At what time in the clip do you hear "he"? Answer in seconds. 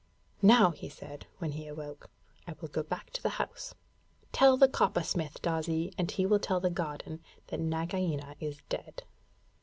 0.71-0.89, 1.51-1.67, 6.09-6.25